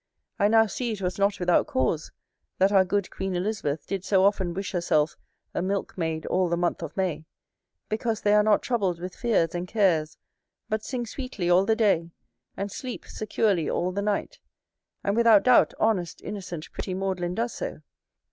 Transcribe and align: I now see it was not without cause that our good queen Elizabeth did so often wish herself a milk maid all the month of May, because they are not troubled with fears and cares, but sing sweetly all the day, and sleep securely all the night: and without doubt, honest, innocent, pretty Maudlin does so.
I 0.39 0.47
now 0.47 0.65
see 0.65 0.91
it 0.93 1.01
was 1.03 1.19
not 1.19 1.39
without 1.39 1.67
cause 1.67 2.11
that 2.57 2.71
our 2.71 2.83
good 2.83 3.11
queen 3.11 3.35
Elizabeth 3.35 3.85
did 3.85 4.03
so 4.03 4.23
often 4.25 4.51
wish 4.51 4.71
herself 4.71 5.15
a 5.53 5.61
milk 5.61 5.95
maid 5.95 6.25
all 6.25 6.49
the 6.49 6.57
month 6.57 6.81
of 6.81 6.97
May, 6.97 7.23
because 7.87 8.19
they 8.21 8.33
are 8.33 8.41
not 8.41 8.63
troubled 8.63 8.99
with 8.99 9.15
fears 9.15 9.53
and 9.53 9.67
cares, 9.67 10.17
but 10.67 10.83
sing 10.83 11.05
sweetly 11.05 11.51
all 11.51 11.65
the 11.65 11.75
day, 11.75 12.09
and 12.57 12.71
sleep 12.71 13.05
securely 13.05 13.69
all 13.69 13.91
the 13.91 14.01
night: 14.01 14.39
and 15.03 15.15
without 15.15 15.43
doubt, 15.43 15.71
honest, 15.79 16.19
innocent, 16.23 16.71
pretty 16.71 16.95
Maudlin 16.95 17.35
does 17.35 17.53
so. 17.53 17.83